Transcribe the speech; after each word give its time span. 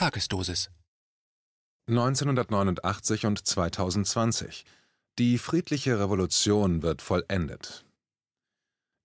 Tagesdosis 0.00 0.70
1989 1.86 3.26
und 3.26 3.46
2020. 3.46 4.64
Die 5.18 5.36
friedliche 5.36 6.00
Revolution 6.00 6.82
wird 6.82 7.02
vollendet. 7.02 7.84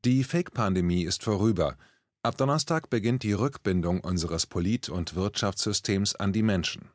Die 0.06 0.24
Fake-Pandemie 0.24 1.04
ist 1.04 1.22
vorüber. 1.22 1.76
Ab 2.24 2.38
Donnerstag 2.38 2.90
beginnt 2.90 3.24
die 3.24 3.34
Rückbindung 3.34 4.00
unseres 4.00 4.46
Polit- 4.46 4.88
und 4.88 5.16
Wirtschaftssystems 5.16 6.16
an 6.16 6.32
die 6.32 6.44
Menschen. 6.44 6.88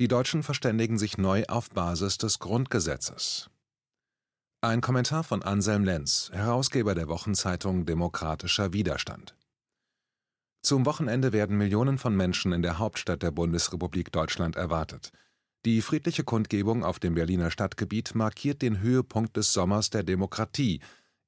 Die 0.00 0.08
Deutschen 0.08 0.42
verständigen 0.42 0.98
sich 0.98 1.16
neu 1.16 1.44
auf 1.46 1.70
Basis 1.70 2.18
des 2.18 2.40
Grundgesetzes. 2.40 3.50
Ein 4.62 4.80
Kommentar 4.80 5.22
von 5.22 5.44
Anselm 5.44 5.84
Lenz, 5.84 6.28
Herausgeber 6.32 6.96
der 6.96 7.06
Wochenzeitung 7.06 7.86
Demokratischer 7.86 8.72
Widerstand. 8.72 9.37
Zum 10.62 10.86
Wochenende 10.86 11.32
werden 11.32 11.56
Millionen 11.56 11.98
von 11.98 12.16
Menschen 12.16 12.52
in 12.52 12.62
der 12.62 12.78
Hauptstadt 12.78 13.22
der 13.22 13.30
Bundesrepublik 13.30 14.12
Deutschland 14.12 14.56
erwartet. 14.56 15.12
Die 15.64 15.82
friedliche 15.82 16.24
Kundgebung 16.24 16.84
auf 16.84 16.98
dem 16.98 17.14
Berliner 17.14 17.50
Stadtgebiet 17.50 18.14
markiert 18.14 18.62
den 18.62 18.80
Höhepunkt 18.80 19.36
des 19.36 19.52
Sommers 19.52 19.90
der 19.90 20.02
Demokratie, 20.02 20.80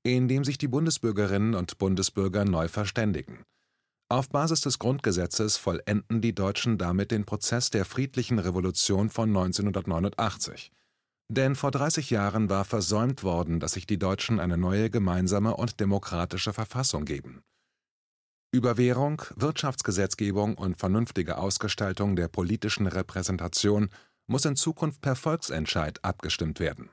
in 0.03 0.29
dem 0.29 0.45
sich 0.45 0.57
die 0.57 0.69
Bundesbürgerinnen 0.69 1.55
und 1.55 1.79
Bundesbürger 1.79 2.45
neu 2.45 2.69
verständigen. 2.69 3.45
Auf 4.09 4.29
Basis 4.29 4.61
des 4.63 4.79
Grundgesetzes 4.79 5.57
vollenden 5.57 6.21
die 6.21 6.35
Deutschen 6.35 6.79
damit 6.79 7.11
den 7.11 7.25
Prozess 7.25 7.71
der 7.71 7.85
friedlichen 7.85 8.39
Revolution 8.39 9.09
von 9.09 9.29
1989. 9.29 10.73
Denn 11.29 11.55
vor 11.55 11.71
30 11.71 12.11
Jahren 12.11 12.51
war 12.51 12.65
versäumt 12.65 13.23
worden, 13.23 13.61
dass 13.61 13.73
sich 13.73 13.87
die 13.87 13.99
Deutschen 13.99 14.41
eine 14.41 14.59
neue 14.59 14.91
gemeinsame 14.91 15.57
und 15.57 15.79
demokratische 15.79 16.53
Verfassung 16.53 17.05
geben. 17.05 17.43
Über 18.53 18.77
Währung, 18.77 19.23
Wirtschaftsgesetzgebung 19.37 20.55
und 20.59 20.77
vernünftige 20.77 21.39
Ausgestaltung 21.39 22.17
der 22.17 22.27
politischen 22.27 22.89
Repräsentation 22.89 23.91
muss 24.27 24.45
in 24.45 24.57
Zukunft 24.57 25.01
per 25.01 25.15
Volksentscheid 25.15 26.05
abgestimmt 26.05 26.59
werden. 26.59 26.91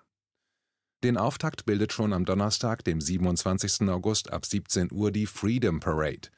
Den 1.03 1.17
Auftakt 1.17 1.65
bildet 1.65 1.93
schon 1.93 2.13
am 2.13 2.25
Donnerstag, 2.25 2.83
dem 2.83 3.01
27. 3.01 3.89
August 3.89 4.31
ab 4.31 4.45
17 4.45 4.91
Uhr 4.91 5.11
die 5.11 5.25
Freedom 5.25 5.79
Parade. 5.79 6.29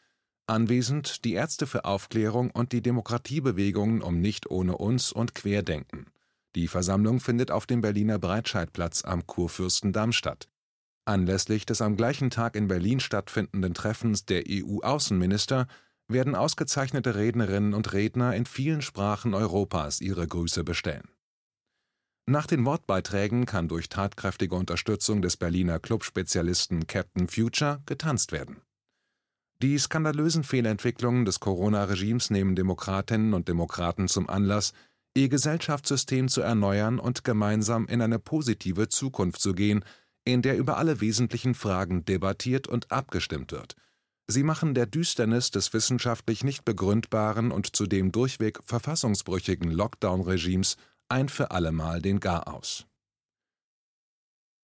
Anwesend 0.48 1.26
die 1.26 1.34
Ärzte 1.34 1.68
für 1.68 1.84
Aufklärung 1.84 2.50
und 2.52 2.72
die 2.72 2.82
Demokratiebewegungen 2.82 4.02
um 4.02 4.22
Nicht 4.22 4.50
ohne 4.50 4.78
uns 4.78 5.12
und 5.12 5.36
Querdenken. 5.36 6.08
Die 6.56 6.70
Versammlung 6.70 7.20
findet 7.20 7.52
auf 7.52 7.66
dem 7.66 7.82
Berliner 7.82 8.20
Breitscheidplatz 8.20 9.04
am 9.04 9.28
Kurfürstendamm 9.28 10.14
statt. 10.14 10.48
Anlässlich 11.10 11.66
des 11.66 11.82
am 11.82 11.98
gleichen 11.98 12.30
Tag 12.30 12.56
in 12.56 12.68
Berlin 12.68 13.00
stattfindenden 13.00 13.74
Treffens 13.74 14.26
der 14.26 14.44
EU-Außenminister 14.48 15.68
werden 16.08 16.36
ausgezeichnete 16.36 17.16
Rednerinnen 17.16 17.74
und 17.74 17.94
Redner 17.94 18.36
in 18.36 18.46
vielen 18.46 18.84
Sprachen 18.84 19.34
Europas 19.34 20.02
ihre 20.02 20.28
Grüße 20.28 20.64
bestellen. 20.64 21.10
Nach 22.28 22.46
den 22.46 22.64
Wortbeiträgen 22.64 23.48
kann 23.48 23.68
durch 23.68 23.90
tatkräftige 23.90 24.54
Unterstützung 24.54 25.24
des 25.24 25.36
Berliner 25.36 25.80
Clubspezialisten 25.80 26.86
Captain 26.86 27.28
Future 27.28 27.82
getanzt 27.88 28.32
werden. 28.32 28.62
Die 29.64 29.80
skandalösen 29.80 30.44
Fehlentwicklungen 30.44 31.26
des 31.26 31.40
Corona-Regimes 31.40 32.30
nehmen 32.30 32.56
Demokratinnen 32.56 33.34
und 33.34 33.48
Demokraten 33.48 34.08
zum 34.08 34.30
Anlass, 34.30 34.74
ihr 35.18 35.28
Gesellschaftssystem 35.28 36.28
zu 36.28 36.42
erneuern 36.42 37.00
und 37.00 37.24
gemeinsam 37.24 37.88
in 37.88 38.04
eine 38.04 38.20
positive 38.20 38.90
Zukunft 38.90 39.42
zu 39.42 39.54
gehen, 39.54 39.84
in 40.34 40.42
der 40.42 40.58
über 40.58 40.78
alle 40.78 41.02
wesentlichen 41.02 41.56
Fragen 41.56 42.06
debattiert 42.06 42.68
und 42.68 42.92
abgestimmt 42.92 43.52
wird. 43.52 43.76
Sie 44.28 44.44
machen 44.44 44.76
der 44.76 44.86
Düsternis 44.86 45.50
des 45.50 45.74
wissenschaftlich 45.74 46.44
nicht 46.44 46.64
begründbaren 46.64 47.52
und 47.52 47.76
zudem 47.76 48.12
durchweg 48.12 48.60
verfassungsbrüchigen 48.64 49.72
Lockdown-Regimes 49.72 50.78
ein 51.10 51.30
für 51.30 51.52
allemal 51.52 52.02
den 52.02 52.20
Garaus. 52.20 52.86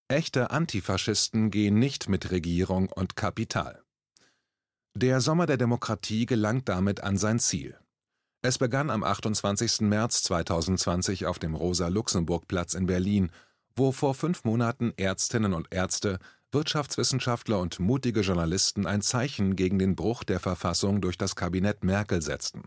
Echte 0.07 0.51
Antifaschisten 0.51 1.50
gehen 1.50 1.79
nicht 1.79 2.09
mit 2.09 2.29
Regierung 2.29 2.89
und 2.89 3.16
Kapital. 3.16 3.81
Der 4.95 5.19
Sommer 5.19 5.47
der 5.47 5.57
Demokratie 5.57 6.28
gelangt 6.28 6.69
damit 6.69 7.01
an 7.01 7.18
sein 7.18 7.39
Ziel. 7.39 7.75
Es 8.44 8.59
begann 8.59 8.91
am 8.91 9.03
28. 9.03 9.81
März 9.81 10.22
2020 10.22 11.25
auf 11.25 11.39
dem 11.39 11.56
Rosa-Luxemburg-Platz 11.56 12.75
in 12.75 12.85
Berlin, 12.85 13.31
wo 13.75 13.91
vor 13.91 14.13
fünf 14.13 14.44
Monaten 14.44 14.94
Ärztinnen 14.97 15.53
und 15.53 15.68
Ärzte, 15.72 16.19
Wirtschaftswissenschaftler 16.52 17.59
und 17.59 17.80
mutige 17.80 18.22
Journalisten 18.22 18.86
ein 18.86 19.02
Zeichen 19.02 19.56
gegen 19.56 19.78
den 19.78 19.96
Bruch 19.96 20.24
der 20.24 20.40
Verfassung 20.40 21.02
durch 21.02 21.18
das 21.18 21.36
Kabinett 21.36 21.84
Merkel 21.84 22.22
setzten. 22.22 22.63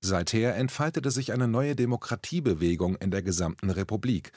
Seither 0.00 0.56
entfaltete 0.56 1.10
sich 1.10 1.32
eine 1.32 1.48
neue 1.48 1.76
Demokratiebewegung 1.76 2.96
in 2.96 3.10
der 3.10 3.22
gesamten 3.22 3.68
Republik. 3.68 4.32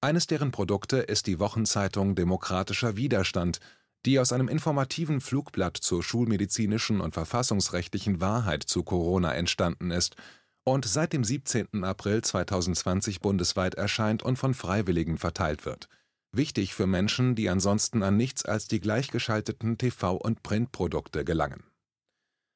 Eines 0.00 0.26
deren 0.26 0.50
Produkte 0.50 0.98
ist 0.98 1.26
die 1.26 1.38
Wochenzeitung 1.38 2.14
Demokratischer 2.14 2.96
Widerstand, 2.96 3.60
die 4.04 4.18
aus 4.18 4.32
einem 4.32 4.48
informativen 4.48 5.22
Flugblatt 5.22 5.78
zur 5.78 6.02
schulmedizinischen 6.02 7.00
und 7.00 7.14
verfassungsrechtlichen 7.14 8.20
Wahrheit 8.20 8.64
zu 8.64 8.82
Corona 8.82 9.32
entstanden 9.34 9.90
ist 9.90 10.16
und 10.64 10.86
seit 10.86 11.12
dem 11.12 11.24
17. 11.24 11.84
April 11.84 12.22
2020 12.22 13.20
bundesweit 13.20 13.74
erscheint 13.74 14.22
und 14.22 14.36
von 14.36 14.54
Freiwilligen 14.54 15.18
verteilt 15.18 15.64
wird. 15.66 15.88
Wichtig 16.32 16.74
für 16.74 16.86
Menschen, 16.86 17.36
die 17.36 17.48
ansonsten 17.48 18.02
an 18.02 18.16
nichts 18.16 18.44
als 18.44 18.66
die 18.66 18.80
gleichgeschalteten 18.80 19.76
TV- 19.76 20.16
und 20.16 20.42
Printprodukte 20.42 21.24
gelangen. 21.24 21.62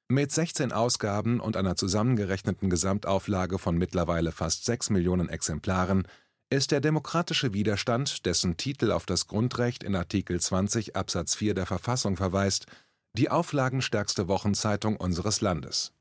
Mit 0.09 0.33
16 0.33 0.73
Ausgaben 0.73 1.39
und 1.39 1.57
einer 1.57 1.77
zusammengerechneten 1.77 2.71
Gesamtauflage 2.71 3.59
von 3.59 3.77
mittlerweile 3.77 4.33
fast 4.33 4.65
6 4.65 4.91
Millionen 4.91 5.29
Exemplaren 5.29 6.09
ist 6.51 6.71
der 6.71 6.81
demokratische 6.81 7.53
Widerstand, 7.53 8.25
dessen 8.25 8.57
Titel 8.57 8.91
auf 8.91 9.05
das 9.05 9.27
Grundrecht 9.27 9.85
in 9.85 9.95
Artikel 9.95 10.41
20 10.41 10.97
Absatz 10.97 11.35
4 11.35 11.53
der 11.53 11.67
Verfassung 11.67 12.17
verweist, 12.17 12.67
die 13.13 13.31
auflagenstärkste 13.31 14.29
Wochenzeitung 14.29 14.97
unseres 14.97 15.43
Landes. 15.43 15.93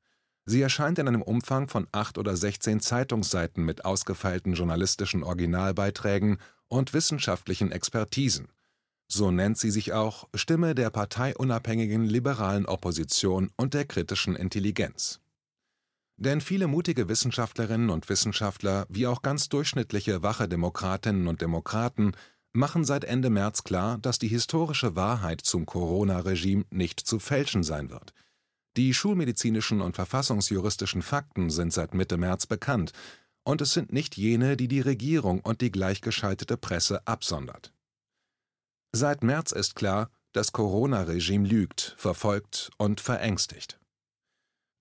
Sie 0.49 0.61
erscheint 0.61 0.97
in 0.97 1.09
einem 1.09 1.21
Umfang 1.21 1.67
von 1.67 1.87
acht 1.91 2.17
oder 2.17 2.37
16 2.37 2.79
Zeitungsseiten 2.79 3.65
mit 3.65 3.83
ausgefeilten 3.83 4.53
journalistischen 4.53 5.21
Originalbeiträgen 5.21 6.37
und 6.69 6.93
wissenschaftlichen 6.93 7.69
Expertisen. 7.73 8.47
So 9.09 9.29
nennt 9.29 9.57
sie 9.57 9.71
sich 9.71 9.91
auch 9.91 10.29
Stimme 10.33 10.73
der 10.73 10.89
parteiunabhängigen 10.89 12.05
liberalen 12.05 12.65
Opposition 12.65 13.51
und 13.57 13.73
der 13.73 13.83
kritischen 13.83 14.37
Intelligenz. 14.37 15.19
Denn 16.15 16.39
viele 16.39 16.67
mutige 16.67 17.09
Wissenschaftlerinnen 17.09 17.89
und 17.89 18.07
Wissenschaftler 18.07 18.85
wie 18.87 19.05
auch 19.05 19.21
ganz 19.21 19.49
durchschnittliche 19.49 20.23
wache 20.23 20.47
Demokratinnen 20.47 21.27
und 21.27 21.41
Demokraten 21.41 22.13
machen 22.53 22.85
seit 22.85 23.03
Ende 23.03 23.29
März 23.29 23.65
klar, 23.65 23.97
dass 23.97 24.17
die 24.17 24.29
historische 24.29 24.95
Wahrheit 24.95 25.41
zum 25.41 25.65
Corona-Regime 25.65 26.63
nicht 26.69 27.01
zu 27.01 27.19
fälschen 27.19 27.63
sein 27.63 27.89
wird– 27.89 28.13
die 28.77 28.93
schulmedizinischen 28.93 29.81
und 29.81 29.95
verfassungsjuristischen 29.95 31.01
Fakten 31.01 31.49
sind 31.49 31.73
seit 31.73 31.93
Mitte 31.93 32.17
März 32.17 32.45
bekannt, 32.45 32.93
und 33.43 33.61
es 33.61 33.73
sind 33.73 33.93
nicht 33.93 34.17
jene, 34.17 34.57
die 34.57 34.67
die 34.67 34.81
Regierung 34.81 35.39
und 35.39 35.61
die 35.61 35.71
gleichgeschaltete 35.71 36.57
Presse 36.57 37.07
absondert. 37.07 37.73
Seit 38.91 39.23
März 39.23 39.51
ist 39.51 39.75
klar, 39.75 40.09
das 40.33 40.51
Corona-Regime 40.51 41.47
lügt, 41.47 41.95
verfolgt 41.97 42.69
und 42.77 43.01
verängstigt. 43.01 43.79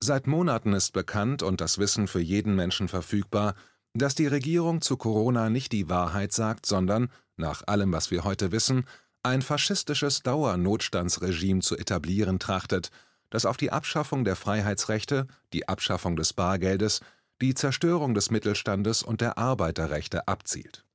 Seit 0.02 0.26
Monaten 0.26 0.72
ist 0.74 0.92
bekannt 0.92 1.42
und 1.42 1.60
das 1.60 1.78
Wissen 1.78 2.08
für 2.08 2.20
jeden 2.20 2.54
Menschen 2.54 2.88
verfügbar, 2.88 3.54
dass 3.94 4.14
die 4.14 4.26
Regierung 4.26 4.82
zu 4.82 4.96
Corona 4.96 5.48
nicht 5.48 5.72
die 5.72 5.88
Wahrheit 5.88 6.32
sagt, 6.32 6.66
sondern, 6.66 7.10
nach 7.36 7.62
allem, 7.66 7.92
was 7.92 8.10
wir 8.10 8.24
heute 8.24 8.52
wissen, 8.52 8.84
ein 9.22 9.42
faschistisches 9.42 10.22
Dauernotstandsregime 10.22 11.60
zu 11.60 11.76
etablieren 11.76 12.38
trachtet 12.38 12.90
das 13.36 13.44
auf 13.44 13.58
die 13.58 13.70
Abschaffung 13.70 14.24
der 14.24 14.34
Freiheitsrechte, 14.34 15.26
die 15.52 15.68
Abschaffung 15.68 16.16
des 16.16 16.32
Bargeldes, 16.32 17.02
die 17.42 17.52
Zerstörung 17.52 18.14
des 18.14 18.30
Mittelstandes 18.30 19.02
und 19.02 19.20
der 19.20 19.36
Arbeiterrechte 19.36 20.26
abzielt. 20.26 20.86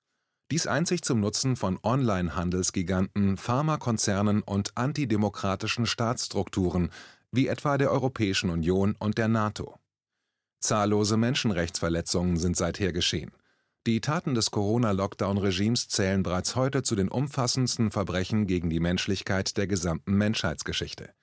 Dies 0.50 0.66
einzig 0.66 1.04
zum 1.04 1.20
Nutzen 1.20 1.56
von 1.56 1.78
Online-Handelsgiganten, 1.84 3.38
Pharmakonzernen 3.38 4.42
und 4.42 4.76
antidemokratischen 4.76 5.86
Staatsstrukturen 5.86 6.90
wie 7.32 7.48
etwa 7.48 7.78
der 7.78 7.92
Europäischen 7.92 8.50
Union 8.50 8.96
und 8.98 9.20
der 9.20 9.28
NATO. 9.28 9.78
Zahllose 10.62 11.18
Menschenrechtsverletzungen 11.18 12.38
sind 12.38 12.58
seither 12.58 12.92
geschehen. 12.92 13.30
Die 13.86 14.02
Taten 14.02 14.34
des 14.34 14.50
Corona-Lockdown-Regimes 14.50 15.90
zählen 15.90 16.24
bereits 16.24 16.56
heute 16.56 16.82
zu 16.82 16.96
den 16.96 17.10
umfassendsten 17.10 17.92
Verbrechen 17.92 18.48
gegen 18.48 18.72
die 18.72 18.80
Menschlichkeit 18.80 19.58
der 19.58 19.68
gesamten 19.68 20.14
Menschheitsgeschichte. 20.14 21.14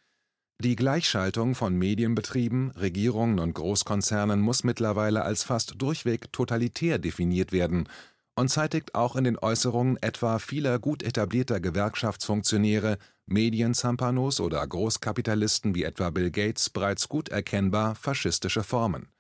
Die 0.60 0.74
Gleichschaltung 0.74 1.54
von 1.54 1.76
Medienbetrieben, 1.76 2.72
Regierungen 2.72 3.38
und 3.38 3.54
Großkonzernen 3.54 4.40
muss 4.40 4.64
mittlerweile 4.64 5.22
als 5.22 5.44
fast 5.44 5.80
durchweg 5.80 6.32
totalitär 6.32 6.98
definiert 6.98 7.52
werden 7.52 7.88
und 8.34 8.48
zeitigt 8.48 8.96
auch 8.96 9.14
in 9.14 9.22
den 9.22 9.38
Äußerungen 9.38 9.98
etwa 10.02 10.40
vieler 10.40 10.80
gut 10.80 11.04
etablierter 11.04 11.60
Gewerkschaftsfunktionäre, 11.60 12.98
Medienzampanos 13.26 14.40
oder 14.40 14.66
Großkapitalisten 14.66 15.76
wie 15.76 15.84
etwa 15.84 16.10
Bill 16.10 16.32
Gates 16.32 16.70
bereits 16.70 17.08
gut 17.08 17.28
erkennbar 17.28 17.94
faschistische 17.94 18.64
Formen. 18.64 19.10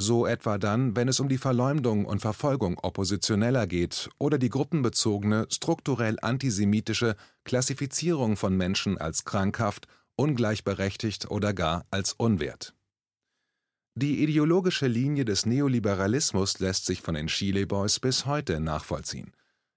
So 0.00 0.24
etwa 0.24 0.56
dann, 0.56 0.96
wenn 0.96 1.08
es 1.08 1.20
um 1.20 1.28
die 1.28 1.36
Verleumdung 1.36 2.06
und 2.06 2.20
Verfolgung 2.20 2.78
Oppositioneller 2.78 3.66
geht 3.66 4.08
oder 4.16 4.38
die 4.38 4.48
gruppenbezogene, 4.48 5.46
strukturell 5.50 6.16
antisemitische 6.22 7.16
Klassifizierung 7.44 8.38
von 8.38 8.56
Menschen 8.56 8.96
als 8.96 9.26
krankhaft, 9.26 9.86
ungleichberechtigt 10.20 11.30
oder 11.30 11.54
gar 11.54 11.86
als 11.90 12.12
unwert. 12.12 12.74
Die 13.94 14.22
ideologische 14.22 14.86
Linie 14.86 15.24
des 15.24 15.46
Neoliberalismus 15.46 16.58
lässt 16.58 16.84
sich 16.84 17.00
von 17.00 17.14
den 17.14 17.28
Chile 17.28 17.66
Boys 17.66 17.98
bis 18.00 18.26
heute 18.26 18.60
nachvollziehen. 18.60 19.32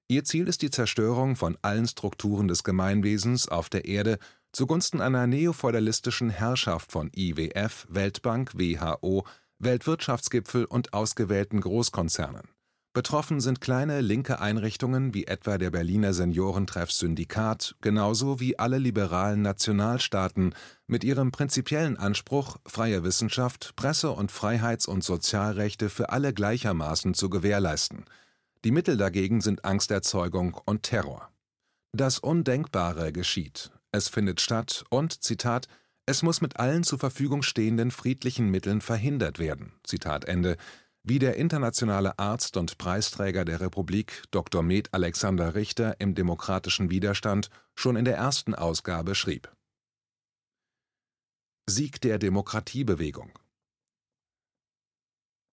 Ihr 0.09 0.25
Ziel 0.25 0.49
ist 0.49 0.61
die 0.61 0.69
Zerstörung 0.69 1.37
von 1.37 1.57
allen 1.61 1.87
Strukturen 1.87 2.49
des 2.49 2.63
Gemeinwesens 2.63 3.47
auf 3.47 3.69
der 3.69 3.85
Erde 3.85 4.19
zugunsten 4.51 4.99
einer 4.99 5.27
neofeudalistischen 5.27 6.29
Herrschaft 6.29 6.91
von 6.91 7.09
IWF, 7.15 7.87
Weltbank, 7.89 8.51
WHO, 8.53 9.25
Weltwirtschaftsgipfel 9.59 10.65
und 10.65 10.93
ausgewählten 10.93 11.61
Großkonzernen. 11.61 12.52
Betroffen 12.93 13.39
sind 13.39 13.59
kleine 13.59 14.01
linke 14.01 14.39
Einrichtungen 14.39 15.15
wie 15.15 15.25
etwa 15.25 15.57
der 15.57 15.71
Berliner 15.71 16.13
Seniorentreff 16.13 16.91
Syndikat, 16.91 17.75
genauso 17.81 18.39
wie 18.39 18.59
alle 18.59 18.77
liberalen 18.77 19.41
Nationalstaaten 19.41 20.53
mit 20.85 21.03
ihrem 21.03 21.31
prinzipiellen 21.31 21.97
Anspruch, 21.97 22.57
freie 22.67 23.03
Wissenschaft, 23.03 23.75
Presse- 23.75 24.11
und 24.11 24.31
Freiheits- 24.31 24.87
und 24.87 25.03
Sozialrechte 25.03 25.89
für 25.89 26.11
alle 26.11 26.33
gleichermaßen 26.33 27.15
zu 27.15 27.31
gewährleisten. 27.31 28.05
Die 28.63 28.71
Mittel 28.71 28.95
dagegen 28.95 29.41
sind 29.41 29.65
Angsterzeugung 29.65 30.55
und 30.65 30.83
Terror. 30.83 31.29
Das 31.93 32.19
Undenkbare 32.19 33.11
geschieht. 33.11 33.71
Es 33.91 34.07
findet 34.07 34.39
statt 34.39 34.85
und, 34.89 35.23
Zitat, 35.23 35.67
es 36.05 36.21
muss 36.21 36.41
mit 36.41 36.59
allen 36.59 36.83
zur 36.83 36.99
Verfügung 36.99 37.41
stehenden 37.41 37.89
friedlichen 37.89 38.49
Mitteln 38.49 38.81
verhindert 38.81 39.39
werden, 39.39 39.71
Zitat 39.83 40.25
Ende, 40.25 40.57
wie 41.03 41.19
der 41.19 41.35
internationale 41.35 42.17
Arzt 42.17 42.55
und 42.55 42.77
Preisträger 42.77 43.43
der 43.43 43.59
Republik 43.59 44.23
Dr. 44.31 44.63
Med 44.63 44.93
Alexander 44.93 45.53
Richter 45.53 45.99
im 45.99 46.15
Demokratischen 46.15 46.89
Widerstand 46.89 47.49
schon 47.75 47.97
in 47.97 48.05
der 48.05 48.15
ersten 48.15 48.55
Ausgabe 48.55 49.13
schrieb. 49.13 49.51
Sieg 51.69 51.99
der 52.01 52.19
Demokratiebewegung 52.19 53.37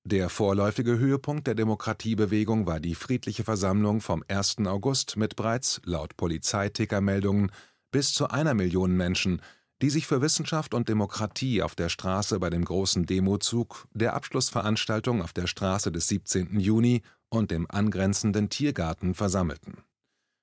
Der 0.05 0.29
vorläufige 0.29 0.99
Höhepunkt 0.99 1.49
der 1.49 1.57
Demokratiebewegung 1.57 2.67
war 2.67 2.79
die 2.79 2.95
friedliche 2.95 3.43
Versammlung 3.43 4.01
vom 4.01 4.23
1. 4.29 4.59
August 4.67 5.17
mit 5.17 5.35
bereits, 5.35 5.81
laut 5.85 6.17
Polizeitickermeldungen, 6.17 7.51
bis 7.91 8.13
zu 8.13 8.29
einer 8.29 8.55
Million 8.55 8.97
Menschen, 8.97 9.43
die 9.83 9.91
sich 9.91 10.07
für 10.07 10.21
Wissenschaft 10.21 10.75
und 10.75 10.89
Demokratie 10.89 11.63
auf 11.63 11.75
der 11.75 11.89
Straße 11.89 12.39
bei 12.39 12.51
dem 12.51 12.65
großen 12.65 13.07
Demozug, 13.07 13.87
der 13.93 14.15
Abschlussveranstaltung 14.15 15.23
auf 15.23 15.33
der 15.33 15.47
Straße 15.47 15.91
des 15.91 16.09
17. 16.09 16.61
Juni 16.61 17.03
und 17.29 17.51
dem 17.51 17.71
angrenzenden 17.71 18.51
Tiergarten 18.51 19.15
versammelten. 19.15 19.79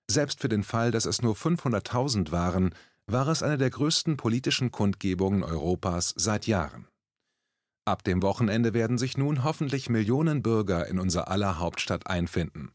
Selbst 0.09 0.39
für 0.39 0.49
den 0.49 0.63
Fall, 0.63 0.91
dass 0.91 1.05
es 1.05 1.21
nur 1.21 1.35
500.000 1.35 2.31
waren, 2.31 2.73
war 3.05 3.27
es 3.27 3.43
eine 3.43 3.57
der 3.57 3.69
größten 3.69 4.17
politischen 4.17 4.71
Kundgebungen 4.71 5.43
Europas 5.43 6.13
seit 6.17 6.47
Jahren. 6.47 6.87
Ab 7.85 8.03
dem 8.03 8.21
Wochenende 8.21 8.73
werden 8.73 8.97
sich 8.97 9.17
nun 9.17 9.43
hoffentlich 9.43 9.89
Millionen 9.89 10.43
Bürger 10.43 10.87
in 10.87 10.99
unser 10.99 11.29
aller 11.29 11.59
Hauptstadt 11.59 12.07
einfinden. 12.07 12.71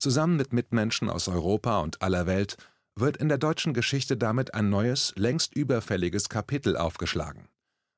Zusammen 0.00 0.36
mit 0.36 0.52
Mitmenschen 0.52 1.10
aus 1.10 1.28
Europa 1.28 1.80
und 1.80 2.02
aller 2.02 2.26
Welt 2.26 2.56
wird 3.00 3.16
in 3.16 3.28
der 3.28 3.38
deutschen 3.38 3.74
Geschichte 3.74 4.16
damit 4.16 4.54
ein 4.54 4.70
neues, 4.70 5.12
längst 5.16 5.54
überfälliges 5.54 6.28
Kapitel 6.28 6.76
aufgeschlagen. 6.76 7.48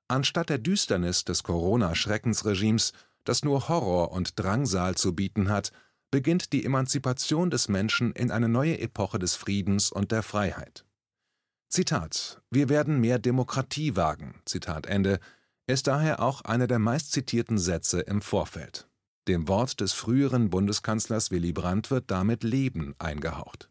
Anstatt 0.08 0.49
der 0.49 0.58
Düsternis 0.58 1.25
des 1.25 1.43
Corona-Schreckensregimes, 1.43 2.93
das 3.25 3.44
nur 3.44 3.69
Horror 3.69 4.12
und 4.12 4.38
Drangsal 4.38 4.97
zu 4.97 5.14
bieten 5.14 5.49
hat, 5.49 5.73
beginnt 6.11 6.52
die 6.52 6.64
Emanzipation 6.64 7.50
des 7.50 7.69
Menschen 7.69 8.12
in 8.12 8.31
eine 8.31 8.49
neue 8.49 8.79
Epoche 8.81 9.19
des 9.19 9.37
Friedens 9.37 9.93
und 9.93 10.11
der 10.11 10.23
Freiheit. 10.23 10.85
Zitat: 11.69 12.43
Wir 12.50 12.69
werden 12.69 13.00
mehr 13.00 13.20
Demokratie 13.20 13.94
wagen, 13.94 14.41
Zitat 14.44 14.87
Ende, 14.87 15.20
ist 15.69 15.87
daher 15.87 16.20
auch 16.20 16.41
einer 16.43 16.67
der 16.67 16.81
meistzitierten 16.81 17.58
Sätze 17.58 18.00
im 18.00 18.20
Vorfeld. 18.20 18.88
Dem 19.29 19.47
Wort 19.47 19.81
des 19.81 19.93
früheren 19.93 20.50
Bundeskanzlers 20.50 21.31
Willy 21.31 21.52
Brandt 21.52 21.93
wird 21.93 22.11
damit 22.11 22.43
Leben 22.43 22.97
eingehaucht. 22.99 23.69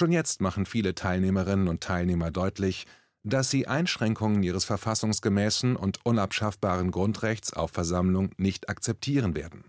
Schon 0.00 0.12
jetzt 0.12 0.40
machen 0.40 0.64
viele 0.64 0.94
Teilnehmerinnen 0.94 1.68
und 1.68 1.82
Teilnehmer 1.82 2.30
deutlich, 2.30 2.86
dass 3.22 3.50
sie 3.50 3.66
Einschränkungen 3.66 4.42
ihres 4.42 4.64
verfassungsgemäßen 4.64 5.76
und 5.76 5.98
unabschaffbaren 6.06 6.90
Grundrechts 6.90 7.52
auf 7.52 7.72
Versammlung 7.72 8.30
nicht 8.38 8.70
akzeptieren 8.70 9.36
werden. 9.36 9.64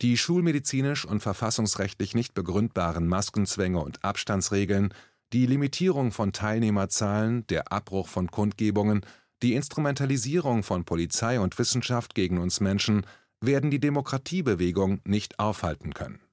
Die 0.00 0.16
schulmedizinisch 0.16 1.04
und 1.04 1.24
verfassungsrechtlich 1.24 2.14
nicht 2.14 2.34
begründbaren 2.34 3.08
Maskenzwänge 3.08 3.80
und 3.80 4.04
Abstandsregeln, 4.04 4.94
die 5.32 5.44
Limitierung 5.44 6.12
von 6.12 6.32
Teilnehmerzahlen, 6.32 7.44
der 7.48 7.72
Abbruch 7.72 8.06
von 8.06 8.30
Kundgebungen, 8.30 9.04
die 9.42 9.54
Instrumentalisierung 9.54 10.62
von 10.62 10.84
Polizei 10.84 11.40
und 11.40 11.58
Wissenschaft 11.58 12.14
gegen 12.14 12.38
uns 12.38 12.60
Menschen 12.60 13.04
werden 13.40 13.72
die 13.72 13.80
Demokratiebewegung 13.80 15.00
nicht 15.04 15.40
aufhalten 15.40 15.94
können 15.94 16.23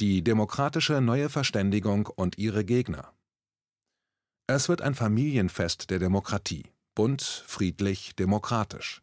die 0.00 0.24
demokratische 0.24 1.02
Neue 1.02 1.28
Verständigung 1.28 2.06
und 2.06 2.38
ihre 2.38 2.64
Gegner. 2.64 3.12
Es 4.46 4.70
wird 4.70 4.80
ein 4.80 4.94
Familienfest 4.94 5.90
der 5.90 5.98
Demokratie, 5.98 6.64
bunt, 6.94 7.22
friedlich, 7.22 8.16
demokratisch. 8.16 9.02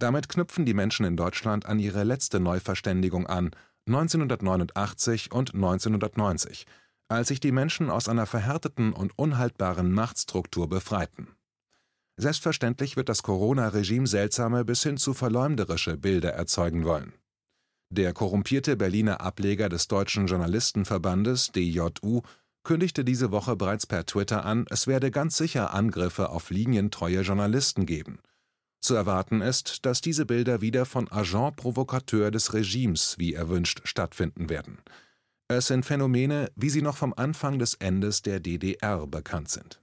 Damit 0.00 0.28
knüpfen 0.28 0.66
die 0.66 0.74
Menschen 0.74 1.06
in 1.06 1.16
Deutschland 1.16 1.66
an 1.66 1.78
ihre 1.78 2.02
letzte 2.02 2.40
Neuverständigung 2.40 3.28
an, 3.28 3.52
1989 3.86 5.30
und 5.30 5.54
1990, 5.54 6.66
als 7.06 7.28
sich 7.28 7.38
die 7.38 7.52
Menschen 7.52 7.88
aus 7.88 8.08
einer 8.08 8.26
verhärteten 8.26 8.92
und 8.92 9.16
unhaltbaren 9.16 9.92
Machtstruktur 9.92 10.68
befreiten. 10.68 11.28
Selbstverständlich 12.16 12.96
wird 12.96 13.08
das 13.08 13.22
Corona-Regime 13.22 14.08
seltsame 14.08 14.64
bis 14.64 14.82
hin 14.82 14.96
zu 14.96 15.14
verleumderische 15.14 15.96
Bilder 15.96 16.32
erzeugen 16.32 16.84
wollen. 16.84 17.12
Der 17.92 18.14
korrumpierte 18.14 18.74
Berliner 18.74 19.20
Ableger 19.20 19.68
des 19.68 19.86
Deutschen 19.86 20.26
Journalistenverbandes 20.26 21.52
(DJU) 21.54 22.22
kündigte 22.64 23.04
diese 23.04 23.32
Woche 23.32 23.54
bereits 23.54 23.86
per 23.86 24.06
Twitter 24.06 24.46
an, 24.46 24.64
es 24.70 24.86
werde 24.86 25.10
ganz 25.10 25.36
sicher 25.36 25.74
Angriffe 25.74 26.30
auf 26.30 26.48
linientreue 26.48 27.20
Journalisten 27.20 27.84
geben. 27.84 28.20
Zu 28.80 28.94
erwarten 28.94 29.42
ist, 29.42 29.84
dass 29.84 30.00
diese 30.00 30.24
Bilder 30.24 30.62
wieder 30.62 30.86
von 30.86 31.12
Agent 31.12 31.56
provocateur 31.56 32.30
des 32.30 32.54
Regimes, 32.54 33.16
wie 33.18 33.34
erwünscht, 33.34 33.82
stattfinden 33.84 34.48
werden. 34.48 34.78
Es 35.48 35.66
sind 35.66 35.84
Phänomene, 35.84 36.50
wie 36.56 36.70
sie 36.70 36.80
noch 36.80 36.96
vom 36.96 37.12
Anfang 37.14 37.58
des 37.58 37.74
Endes 37.74 38.22
der 38.22 38.40
DDR 38.40 39.06
bekannt 39.06 39.50
sind. 39.50 39.82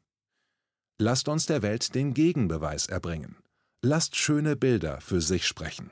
Lasst 0.98 1.30
uns 1.30 1.46
der 1.46 1.62
Welt 1.62 1.94
den 1.94 2.16
Gegenbeweis 2.16 2.88
erbringen. 2.88 3.36
Lasst 3.84 4.16
schöne 4.16 4.56
Bilder 4.56 5.00
für 5.00 5.22
sich 5.22 5.46
sprechen 5.46 5.92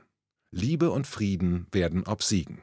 Liebe 0.51 0.91
und 0.91 1.07
Frieden 1.07 1.67
werden 1.71 2.07
obsiegen 2.07 2.61